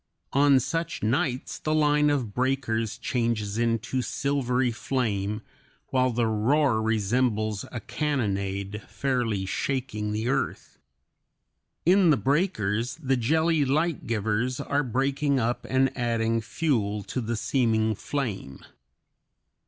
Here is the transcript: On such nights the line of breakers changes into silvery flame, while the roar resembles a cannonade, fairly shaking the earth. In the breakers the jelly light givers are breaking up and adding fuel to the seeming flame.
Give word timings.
On 0.33 0.59
such 0.59 1.03
nights 1.03 1.59
the 1.59 1.75
line 1.75 2.09
of 2.09 2.33
breakers 2.33 2.97
changes 2.97 3.59
into 3.59 4.01
silvery 4.01 4.71
flame, 4.71 5.43
while 5.89 6.09
the 6.09 6.25
roar 6.25 6.81
resembles 6.81 7.65
a 7.71 7.79
cannonade, 7.79 8.81
fairly 8.87 9.45
shaking 9.45 10.11
the 10.11 10.27
earth. 10.27 10.79
In 11.85 12.09
the 12.09 12.17
breakers 12.17 12.95
the 12.95 13.15
jelly 13.15 13.63
light 13.63 14.07
givers 14.07 14.59
are 14.59 14.81
breaking 14.81 15.39
up 15.39 15.67
and 15.69 15.95
adding 15.95 16.41
fuel 16.41 17.03
to 17.03 17.21
the 17.21 17.35
seeming 17.37 17.93
flame. 17.93 18.65